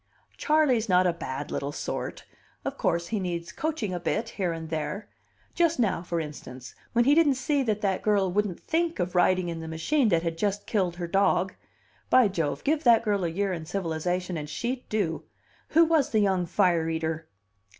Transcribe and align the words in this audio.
"Charley's 0.35 0.89
not 0.89 1.05
a 1.05 1.13
bad 1.13 1.51
little 1.51 1.71
sort. 1.71 2.25
Of 2.65 2.75
course, 2.75 3.09
he 3.09 3.19
needs 3.19 3.51
coaching 3.51 3.93
a 3.93 3.99
bit 3.99 4.29
here 4.29 4.51
and 4.51 4.71
there 4.71 5.07
just 5.53 5.77
now, 5.79 6.01
for 6.01 6.19
instance, 6.19 6.73
when 6.93 7.05
he 7.05 7.13
didn't 7.13 7.35
see 7.35 7.61
that 7.61 7.81
that 7.81 8.01
girl 8.01 8.31
wouldn't 8.31 8.59
think 8.59 8.97
of 8.97 9.13
riding 9.13 9.47
in 9.47 9.59
the 9.59 9.67
machine 9.67 10.09
that 10.09 10.23
had 10.23 10.39
just 10.39 10.65
killed 10.65 10.95
her 10.95 11.05
dog. 11.05 11.53
By 12.09 12.29
Jove, 12.29 12.63
give 12.63 12.83
that 12.83 13.03
girl 13.03 13.23
a 13.23 13.27
year 13.29 13.53
in 13.53 13.67
civilization 13.67 14.37
and 14.37 14.49
she'd 14.49 14.89
do! 14.89 15.23
Who 15.67 15.85
was 15.85 16.09
the 16.09 16.19
young 16.19 16.47
fire 16.47 16.89
eater?" 16.89 17.27